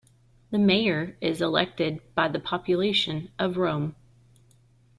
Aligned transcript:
The 0.49 0.57
Mayor 0.57 1.15
is 1.21 1.43
elected 1.43 1.99
by 2.15 2.27
the 2.27 2.39
population 2.39 3.29
of 3.37 3.55
Rome. 3.55 3.95